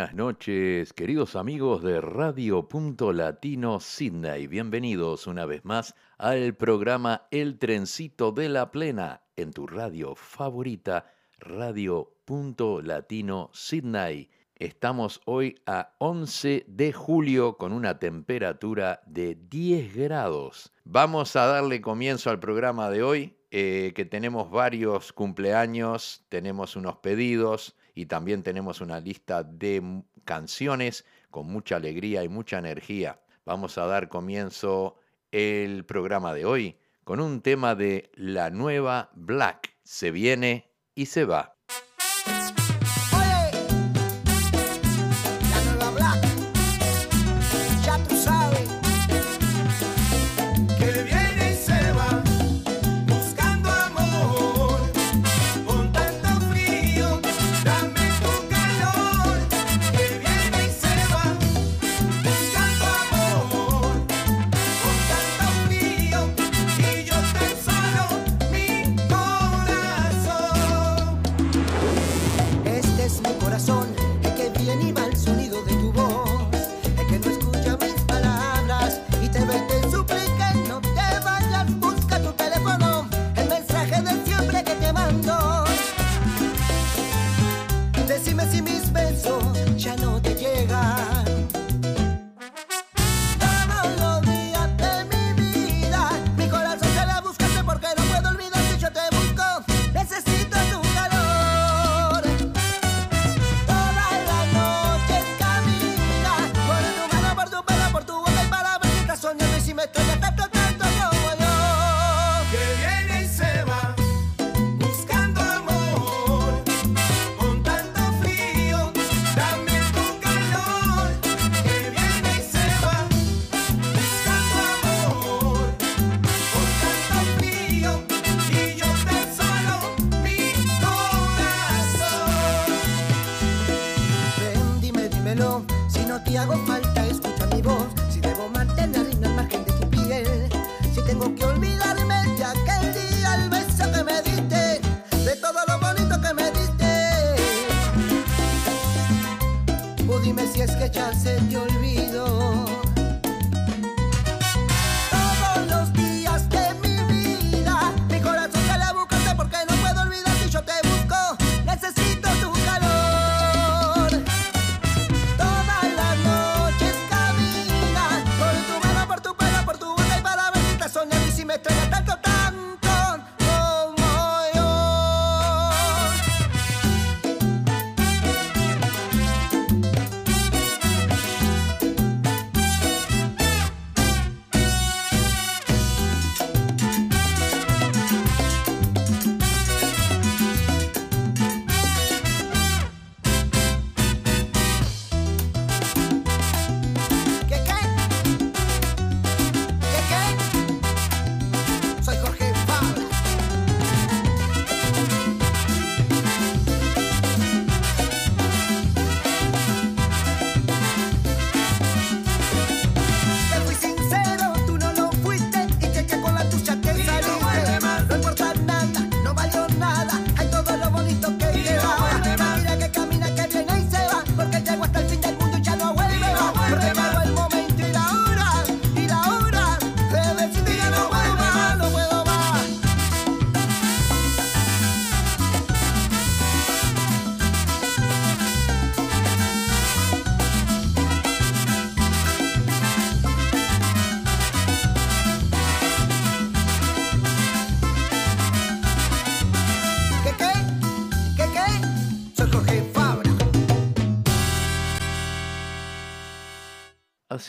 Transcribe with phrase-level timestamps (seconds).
[0.00, 4.46] Buenas noches, queridos amigos de Radio Punto Latino Sydney.
[4.46, 11.12] Bienvenidos una vez más al programa El Trencito de la Plena en tu radio favorita,
[11.38, 14.30] Radio Punto Latino Sydney.
[14.54, 20.72] Estamos hoy a 11 de julio con una temperatura de 10 grados.
[20.84, 26.96] Vamos a darle comienzo al programa de hoy, eh, que tenemos varios cumpleaños, tenemos unos
[26.96, 33.20] pedidos y también tenemos una lista de canciones con mucha alegría y mucha energía.
[33.44, 34.96] Vamos a dar comienzo
[35.32, 39.74] el programa de hoy con un tema de la nueva Black.
[39.82, 41.59] Se viene y se va.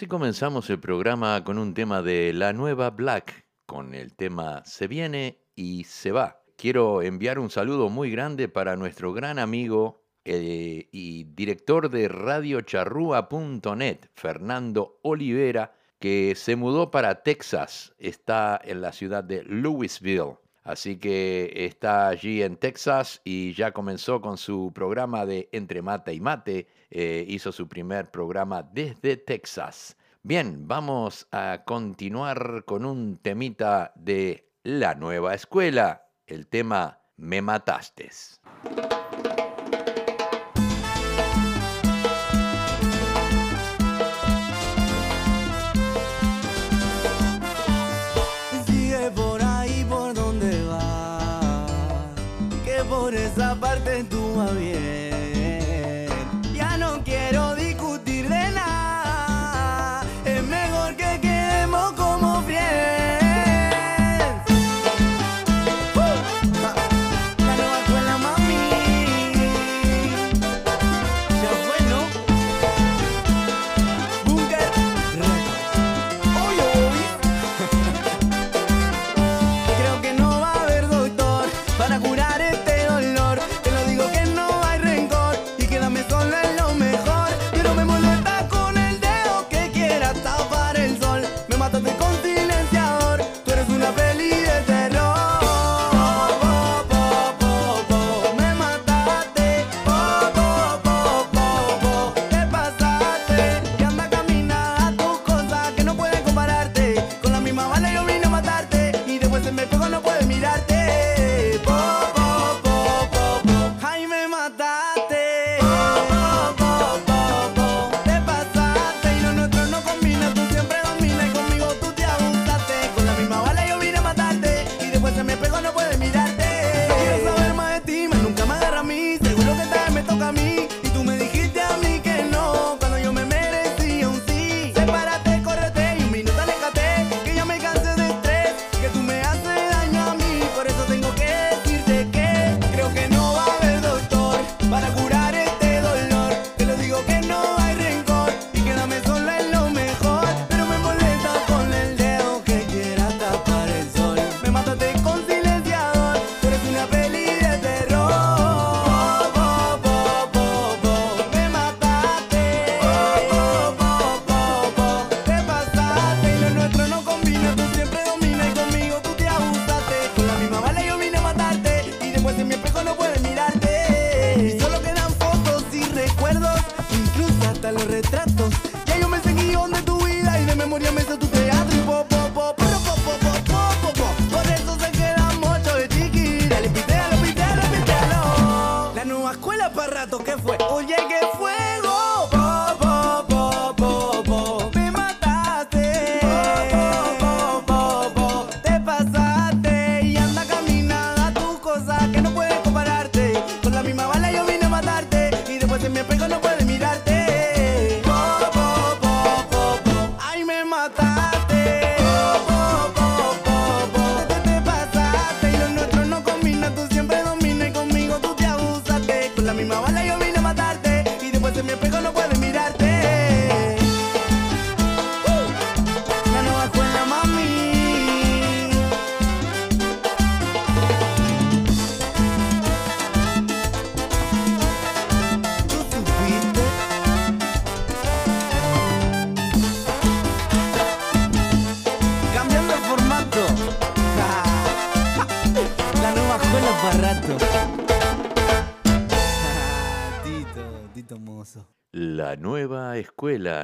[0.01, 4.88] Así comenzamos el programa con un tema de La Nueva Black, con el tema Se
[4.88, 6.42] viene y se va.
[6.57, 14.00] Quiero enviar un saludo muy grande para nuestro gran amigo eh, y director de radiocharrúa.net,
[14.15, 20.39] Fernando Olivera, que se mudó para Texas, está en la ciudad de Louisville.
[20.63, 26.12] Así que está allí en Texas y ya comenzó con su programa de Entre Mate
[26.12, 29.96] y Mate eh, hizo su primer programa desde Texas.
[30.24, 38.10] Bien, vamos a continuar con un temita de la nueva escuela, el tema Me mataste.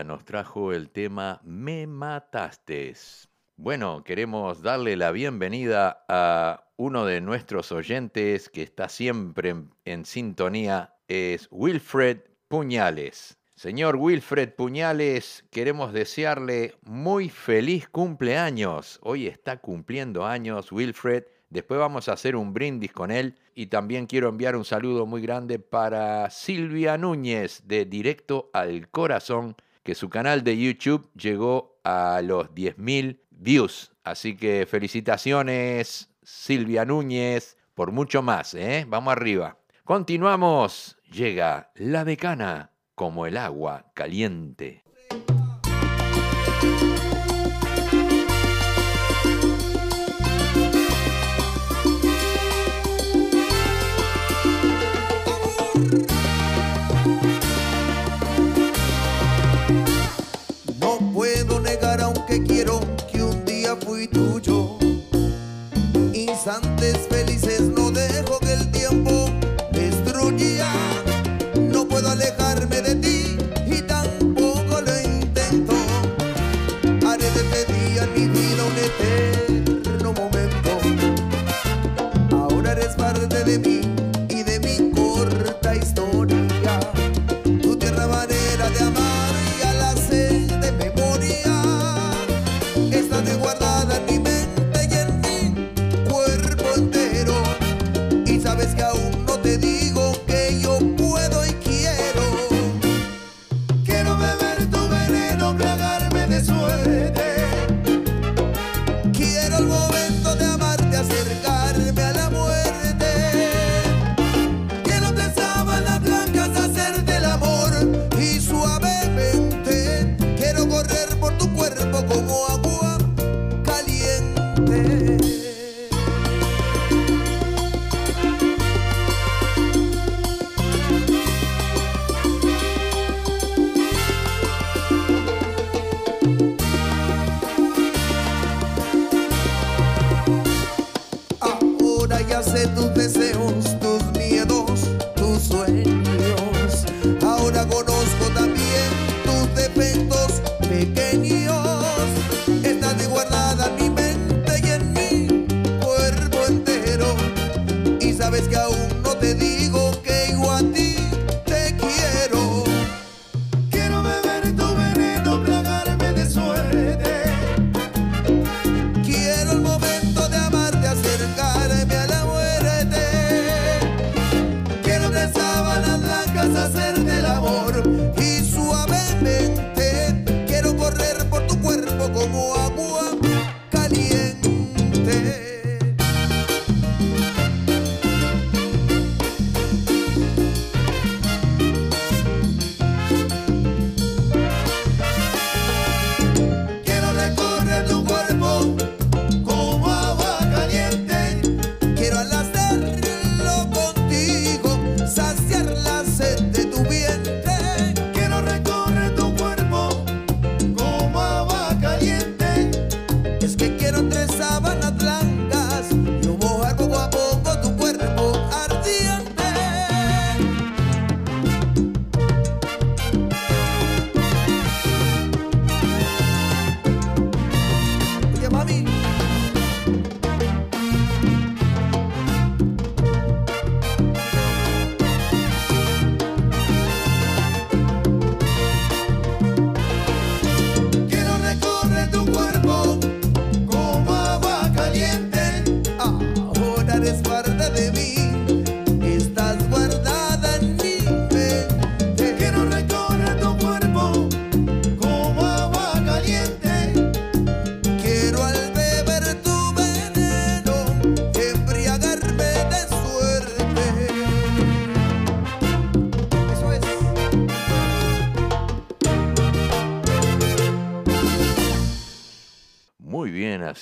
[0.04, 2.94] Nos trajo el tema Me Mataste.
[3.56, 10.06] Bueno, queremos darle la bienvenida a uno de nuestros oyentes que está siempre en, en
[10.06, 13.38] sintonía, es Wilfred Puñales.
[13.56, 19.00] Señor Wilfred Puñales, queremos desearle muy feliz cumpleaños.
[19.02, 21.24] Hoy está cumpliendo años Wilfred.
[21.50, 25.22] Después vamos a hacer un brindis con él y también quiero enviar un saludo muy
[25.22, 29.56] grande para Silvia Núñez de Directo al Corazón
[29.88, 33.94] que su canal de YouTube llegó a los 10.000 views.
[34.04, 38.84] Así que felicitaciones Silvia Núñez por mucho más, ¿eh?
[38.86, 39.60] Vamos arriba.
[39.86, 40.98] Continuamos.
[41.10, 44.84] Llega la decana como el agua caliente.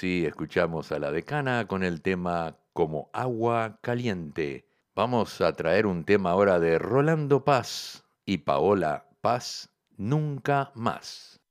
[0.06, 4.68] escuchamos a la decana con el tema Como agua caliente.
[4.94, 11.42] Vamos a traer un tema ahora de Rolando Paz y Paola Paz Nunca Más.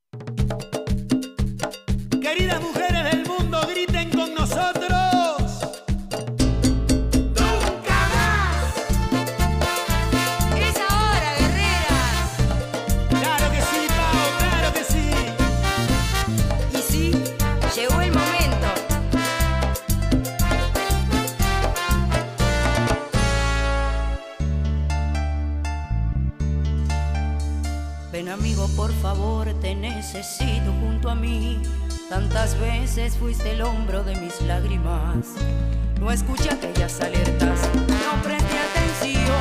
[2.23, 5.13] Queridas mujeres del mundo, griten con nosotros.
[28.14, 31.61] Ven amigo, por favor, te necesito junto a mí.
[32.09, 35.35] Tantas veces fuiste el hombro de mis lágrimas.
[35.99, 39.40] No escuché aquellas alertas, no presté atención.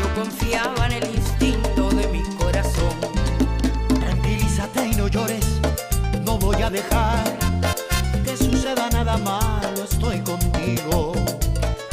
[0.00, 2.96] Yo confiaba en el instinto de mi corazón.
[4.00, 5.60] Tranquilízate y no llores,
[6.24, 7.22] no voy a dejar
[8.24, 9.84] que suceda nada malo.
[9.84, 11.12] Estoy contigo.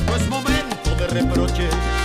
[0.08, 2.03] No es momento de reproches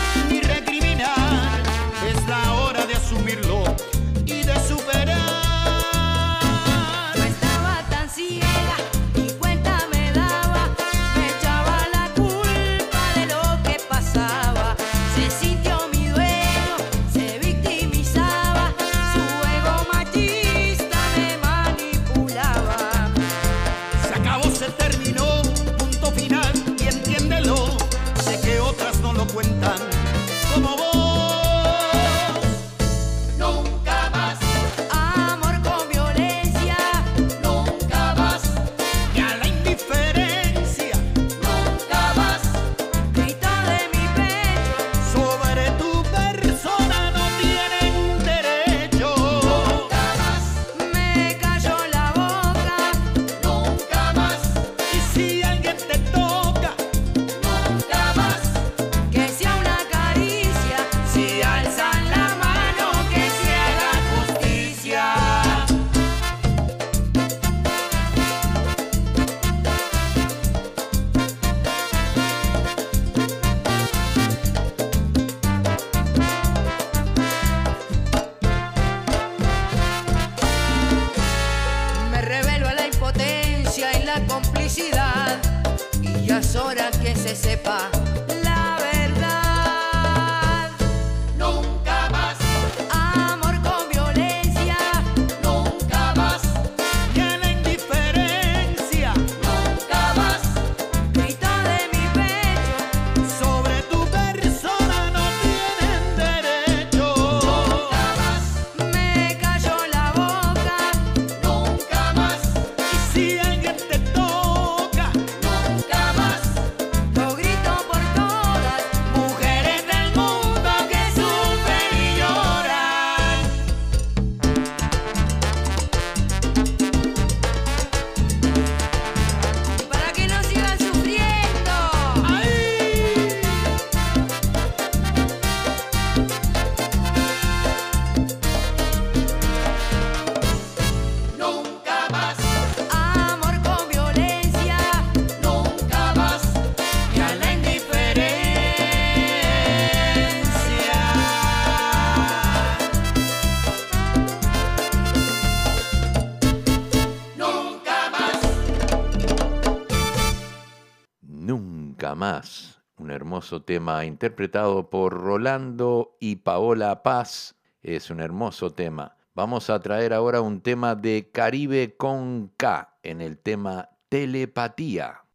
[163.28, 167.56] hermoso tema interpretado por Rolando y Paola Paz.
[167.82, 169.18] Es un hermoso tema.
[169.34, 175.27] Vamos a traer ahora un tema de Caribe con K en el tema Telepatía.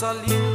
[0.00, 0.47] nossa.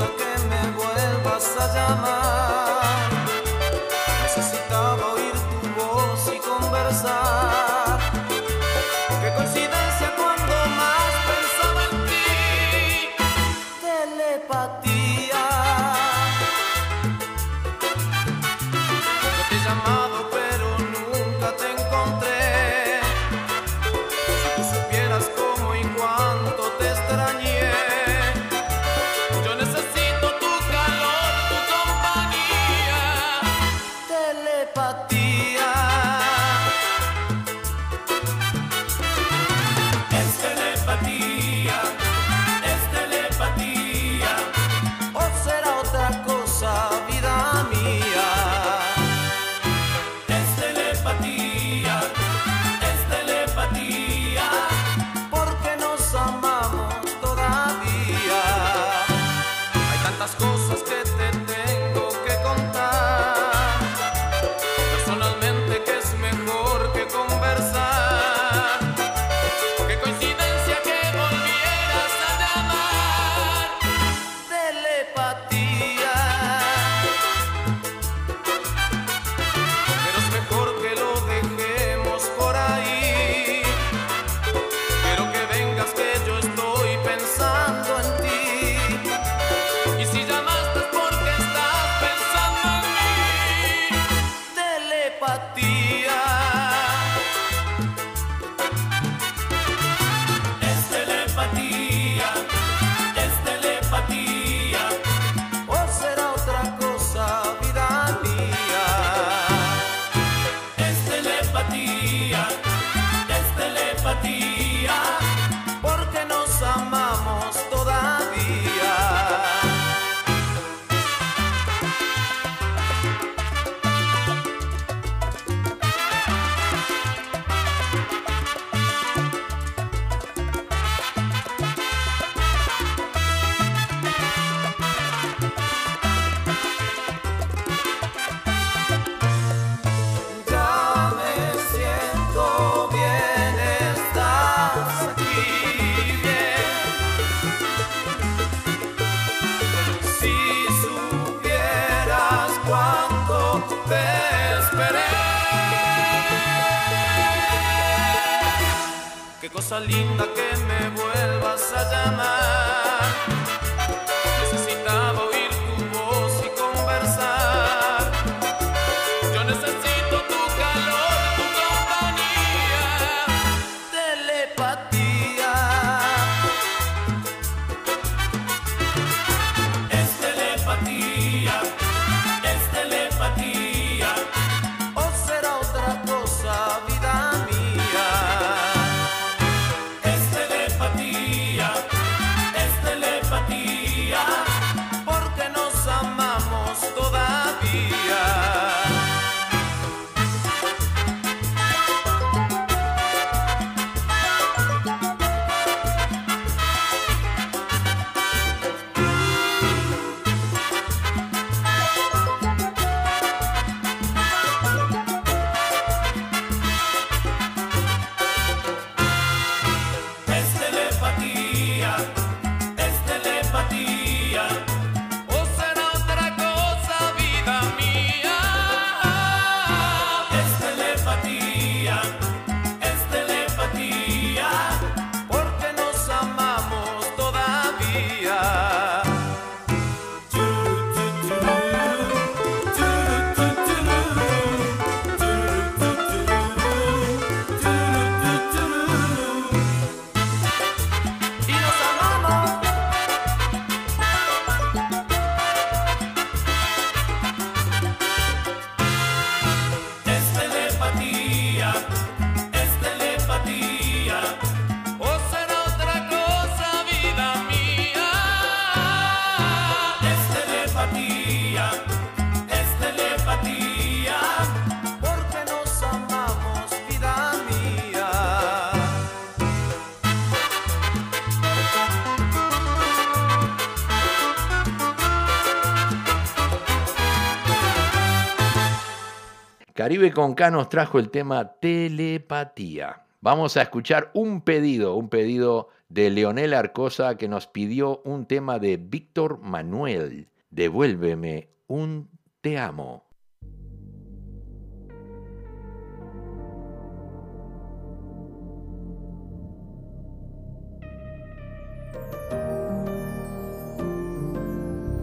[289.94, 293.04] Caribe con K nos trajo el tema telepatía.
[293.22, 298.58] Vamos a escuchar un pedido, un pedido de Leonel Arcosa que nos pidió un tema
[298.58, 300.30] de Víctor Manuel.
[300.50, 302.10] Devuélveme un
[302.42, 303.04] te amo.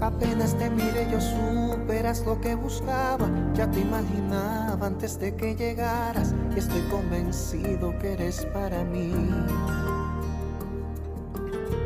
[0.00, 1.20] Apenas te miré yo
[2.00, 8.14] superas lo que buscaba, ya te imaginaba antes de que llegaras y estoy convencido que
[8.14, 9.12] eres para mí.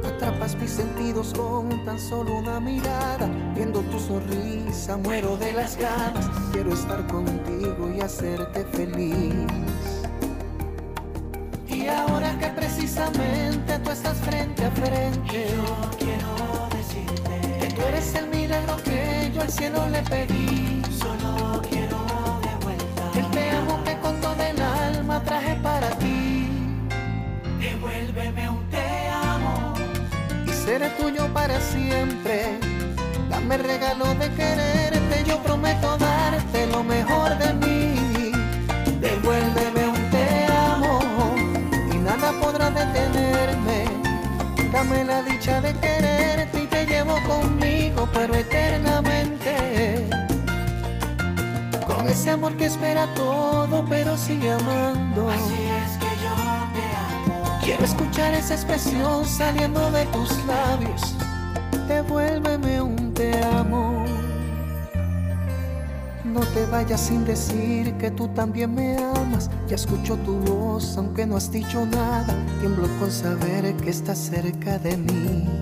[0.06, 6.30] Atrapas mis sentidos con tan solo una mirada, viendo tu sonrisa muero de las ganas,
[6.52, 9.34] quiero estar contigo y hacerte feliz.
[11.66, 18.14] Y ahora que precisamente tú estás frente a frente, yo quiero decirte que tú eres
[18.14, 18.33] el
[19.44, 20.82] al cielo le pedí.
[20.98, 21.98] Solo quiero
[22.46, 26.48] de vuelta el te amo que con todo el alma traje para ti.
[27.60, 28.86] Devuélveme un te
[29.32, 29.74] amo
[30.46, 32.58] y seré tuyo para siempre.
[33.28, 38.32] Dame el regalo de quererte, yo prometo darte lo mejor de mí.
[39.06, 40.26] Devuélveme un te
[40.70, 41.00] amo
[41.92, 43.78] y nada podrá detenerme.
[44.72, 49.13] Dame la dicha de quererte y te llevo conmigo, pero eternamente.
[52.14, 55.28] Ese amor que espera todo, pero sigue amando.
[55.28, 56.34] Así es que yo
[56.74, 56.84] te
[57.32, 57.58] amo.
[57.64, 61.02] Quiero escuchar esa expresión saliendo de tus labios.
[61.88, 64.04] Devuélveme un te amo.
[66.24, 69.50] No te vayas sin decir que tú también me amas.
[69.66, 72.34] Ya escucho tu voz, aunque no has dicho nada.
[72.60, 75.53] Tiemblo con saber que estás cerca de mí.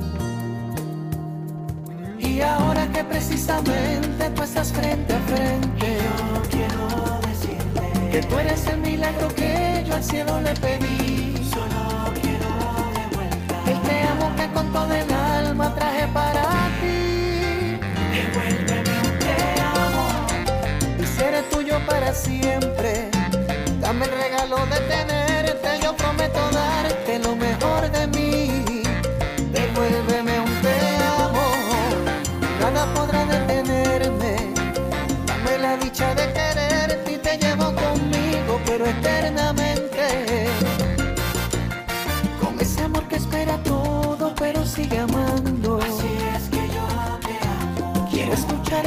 [2.32, 8.66] Y ahora que precisamente tú estás frente a frente, yo quiero decirte que tú eres
[8.68, 11.34] el milagro que yo al cielo le pedí.
[11.52, 12.48] Solo quiero
[12.96, 15.12] de vuelta el te amo que con todo el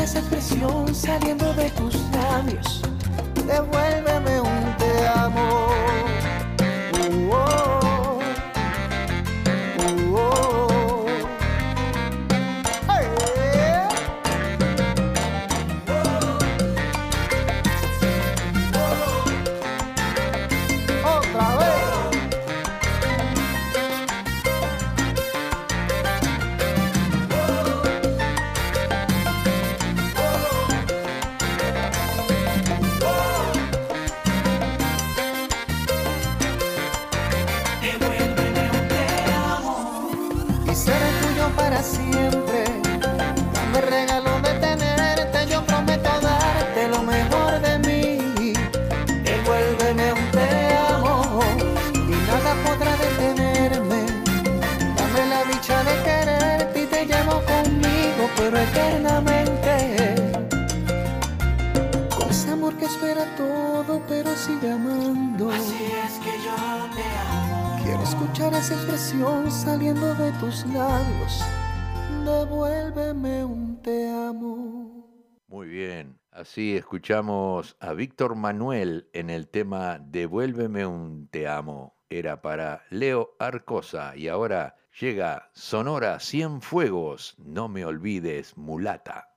[0.06, 2.85] esa expresión saliendo de tus labios.
[76.56, 81.98] Así escuchamos a Víctor Manuel en el tema Devuélveme un te amo.
[82.10, 89.35] Era para Leo Arcosa y ahora llega Sonora Cienfuegos, no me olvides, mulata.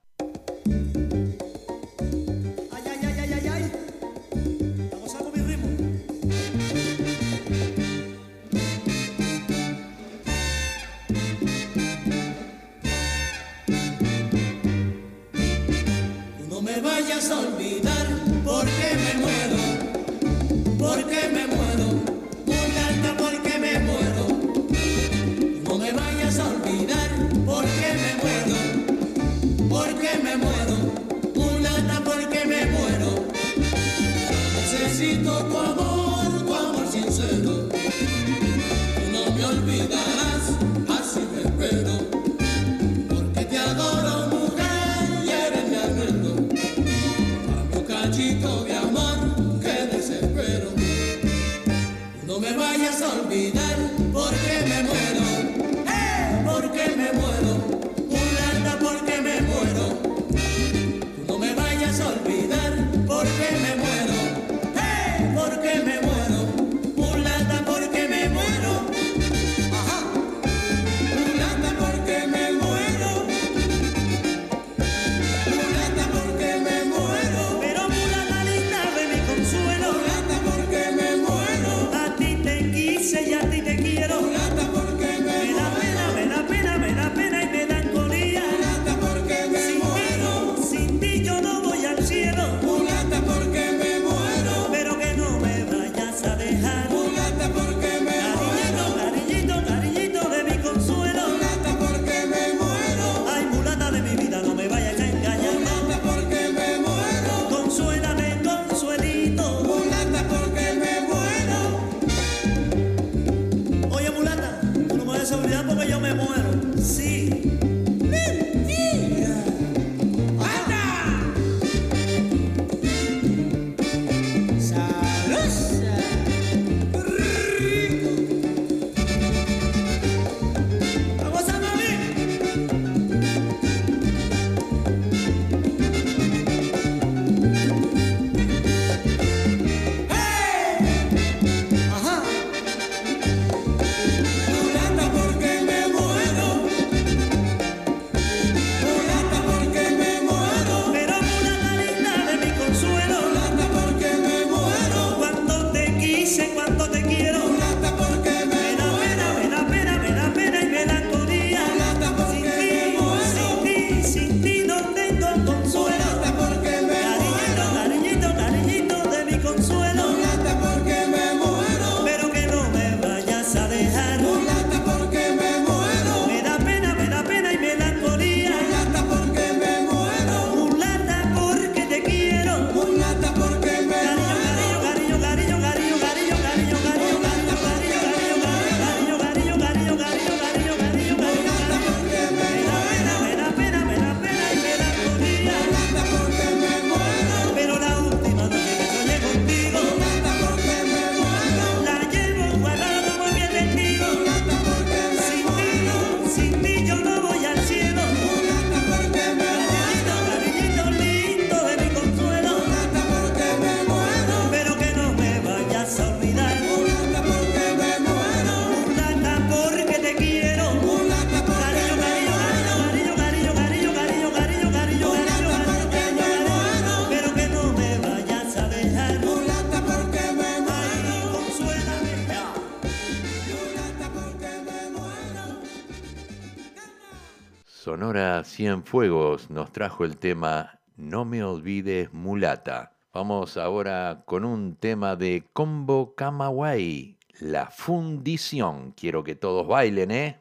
[237.89, 242.93] Sonora Cienfuegos nos trajo el tema No me olvides mulata.
[243.15, 248.93] Vamos ahora con un tema de Combo Camagüey, La Fundición.
[248.93, 250.39] Quiero que todos bailen, ¿eh?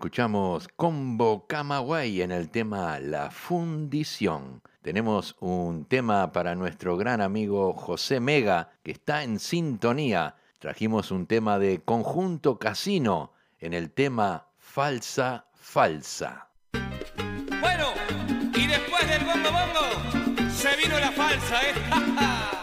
[0.00, 4.62] escuchamos Combo Camagüey en el tema La Fundición.
[4.80, 10.36] Tenemos un tema para nuestro gran amigo José Mega, que está en sintonía.
[10.58, 16.48] Trajimos un tema de Conjunto Casino en el tema Falsa, Falsa.
[17.60, 17.88] Bueno,
[18.54, 22.56] y después del bongo bongo, se vino la falsa, ¿eh?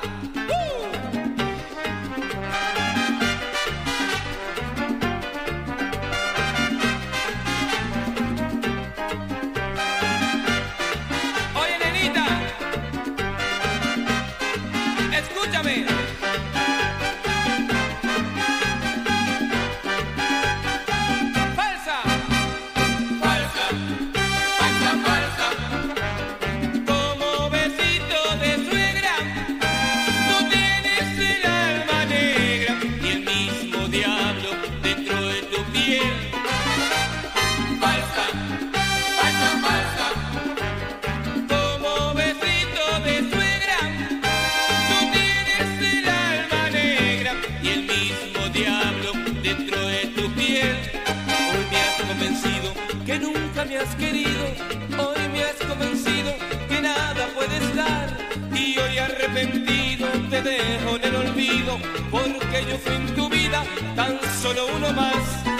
[59.37, 61.77] arrepentido, te dejo en el olvido,
[62.09, 63.63] porque yo fui en tu vida
[63.95, 65.56] tan solo uno más.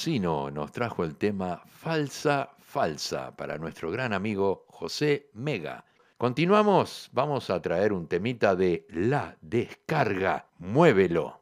[0.00, 5.84] Casino nos trajo el tema Falsa, Falsa para nuestro gran amigo José Mega.
[6.16, 10.46] Continuamos, vamos a traer un temita de La Descarga.
[10.56, 11.39] Muévelo.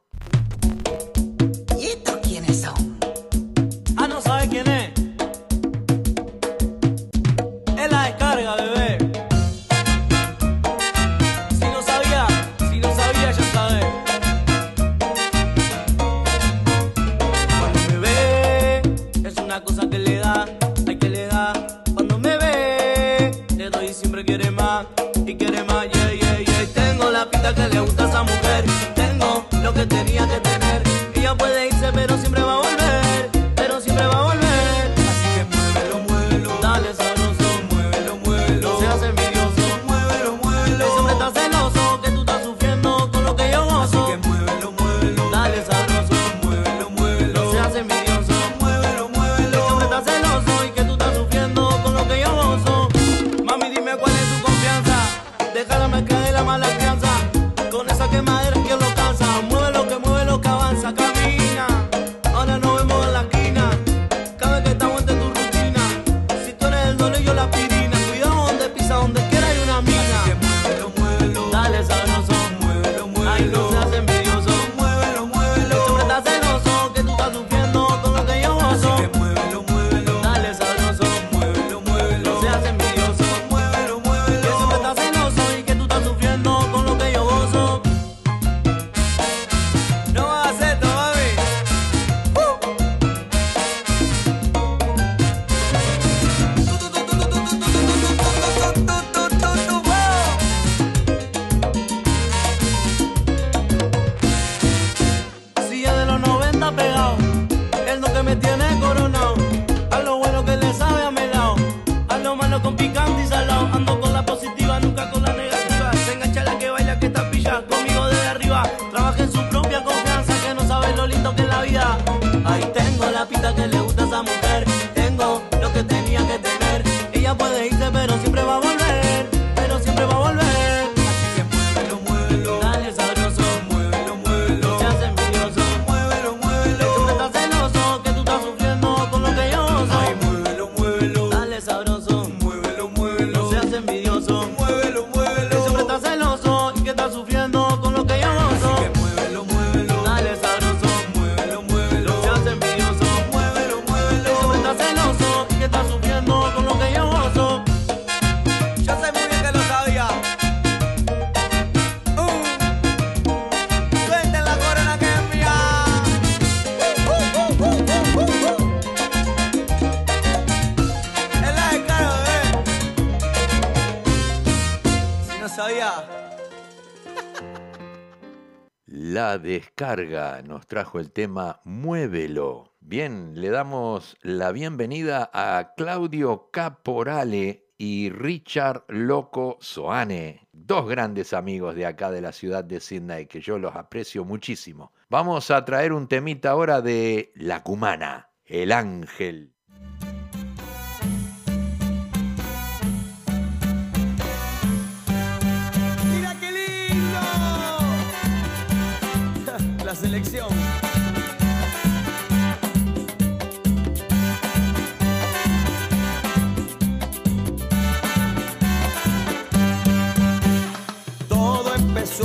[179.36, 182.72] descarga nos trajo el tema Muévelo.
[182.80, 191.74] Bien, le damos la bienvenida a Claudio Caporale y Richard Loco Soane, dos grandes amigos
[191.74, 194.92] de acá de la ciudad de Sydney que yo los aprecio muchísimo.
[195.10, 199.57] Vamos a traer un temita ahora de La Cumana, El Ángel.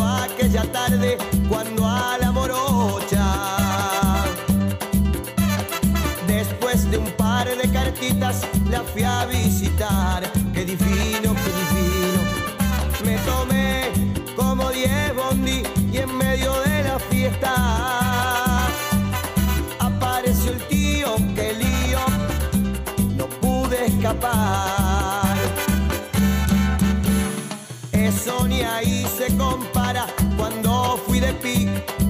[0.02, 1.18] aquella tarde
[1.48, 3.26] cuando a la morocha.
[6.28, 10.24] Después de un par de cartitas la fui a visitar.
[10.54, 12.22] Qué divino, qué divino.
[13.06, 13.92] Me tomé
[14.36, 18.68] como diez bondi y en medio de la fiesta
[19.80, 22.00] apareció el tío, qué lío.
[23.18, 24.73] No pude escapar.
[31.42, 32.03] peak.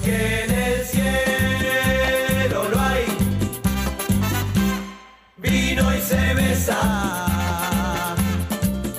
[0.00, 3.04] porque en el cielo no hay
[5.36, 8.06] vino y se besa.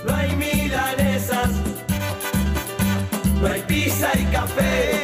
[0.06, 1.50] No hay milanesas,
[3.42, 4.99] no hay pizza y café.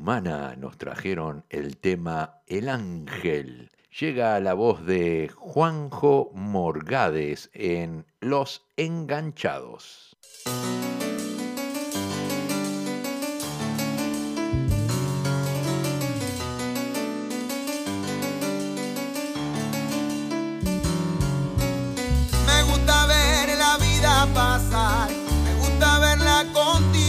[0.00, 3.70] nos trajeron el tema El Ángel.
[3.98, 10.16] Llega la voz de Juanjo Morgades en Los Enganchados.
[22.46, 25.10] Me gusta ver la vida pasar,
[25.44, 26.99] me gusta verla contigo.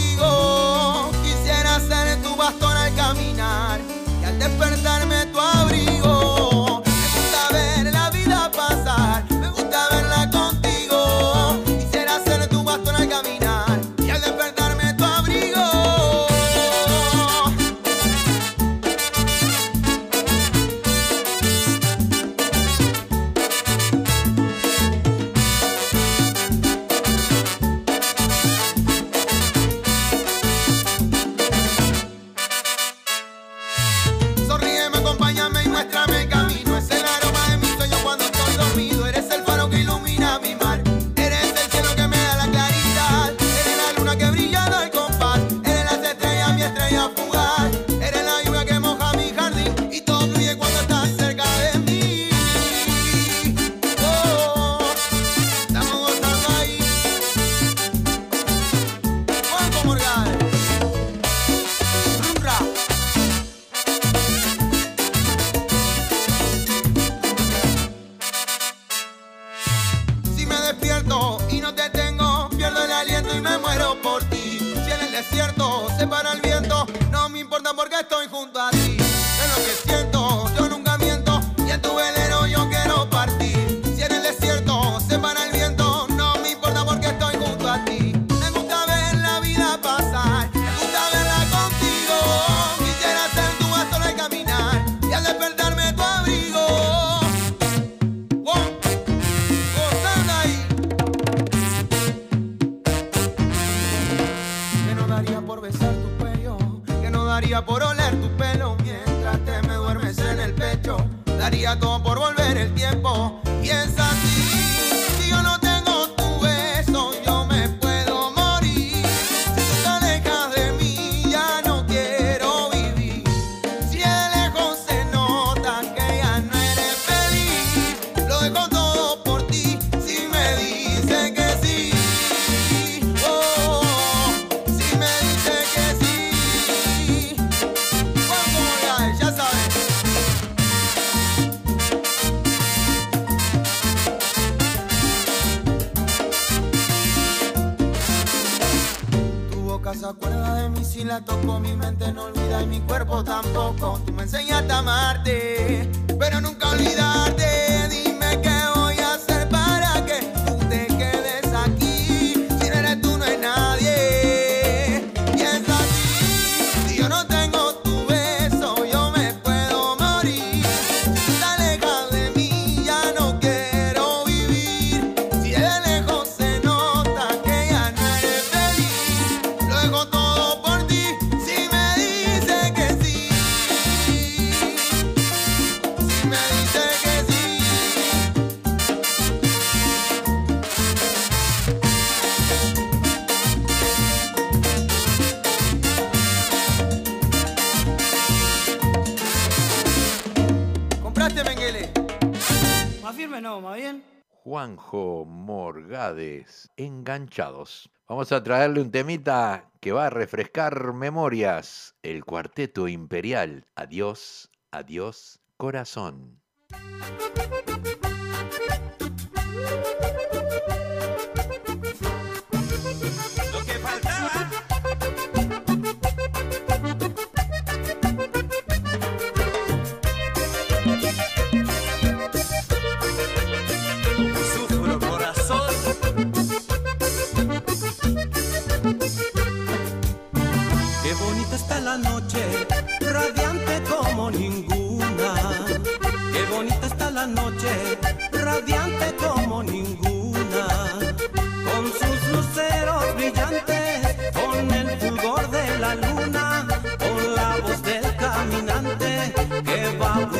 [205.72, 207.90] Morgades, enganchados.
[208.06, 211.94] Vamos a traerle un temita que va a refrescar memorias.
[212.02, 213.64] El cuarteto imperial.
[213.74, 216.42] Adiós, adiós, corazón.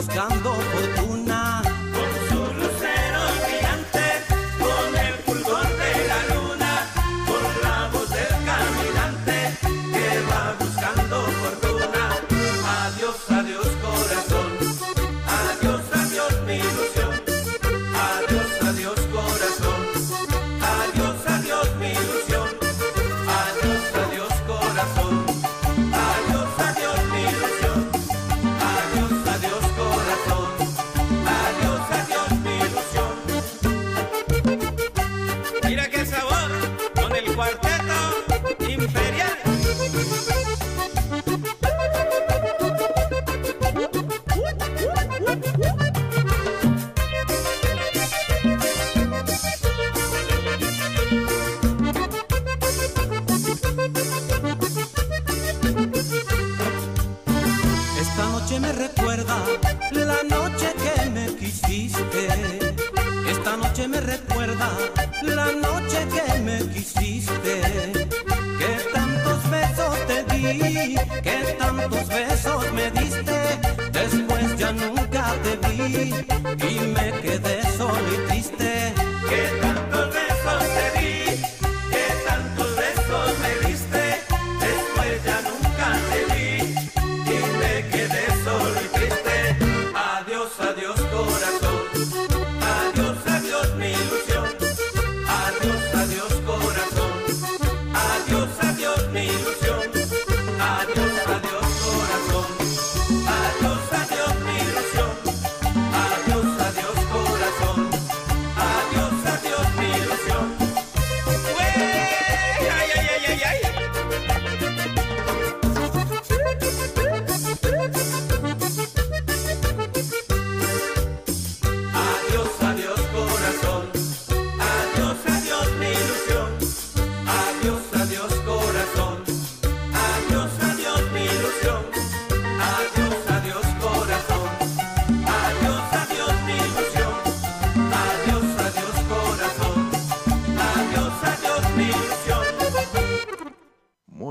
[0.03, 1.11] buscando por tu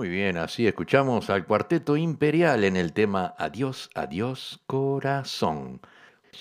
[0.02, 5.80] Muy bien, así escuchamos al Cuarteto Imperial en el tema Adiós, adiós, corazón.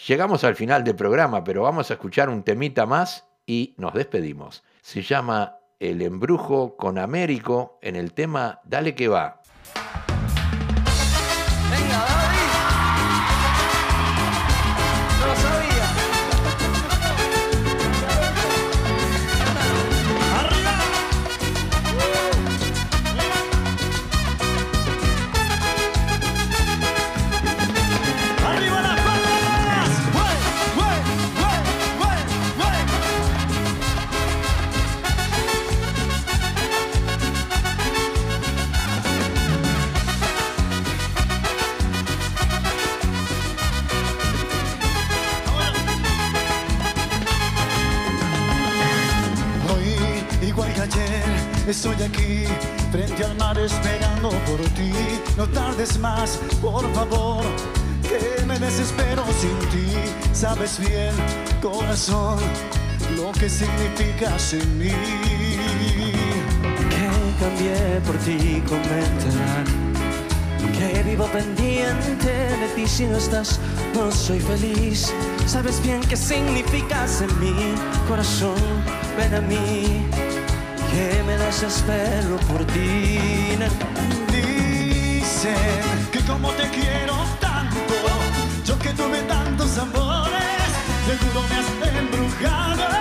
[0.08, 4.64] Llegamos al final del programa, pero vamos a escuchar un temita más y nos despedimos.
[4.80, 9.39] Se llama El embrujo con Américo en el tema Dale que va,
[64.52, 64.90] en mí.
[66.90, 69.64] Que cambié por ti, comentarán.
[70.76, 73.60] Que vivo pendiente de ti si no estás,
[73.94, 75.12] no soy feliz.
[75.46, 77.54] Sabes bien qué significas en mi
[78.08, 78.56] corazón,
[79.16, 80.06] ven a mí.
[80.90, 83.18] Que me desespero por ti.
[84.32, 85.56] Dicen
[86.10, 87.76] que como te quiero tanto,
[88.64, 90.70] yo que tuve tantos amores,
[91.06, 92.99] seguro me has embrujado.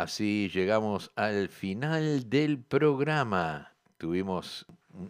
[0.00, 3.74] Así llegamos al final del programa.
[3.98, 4.64] Tuvimos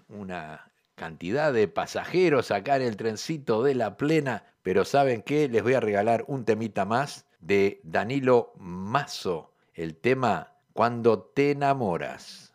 [0.09, 5.49] una cantidad de pasajeros acá en el trencito de la plena, pero ¿saben qué?
[5.49, 12.49] Les voy a regalar un temita más de Danilo Mazo, el tema Cuando te enamoras.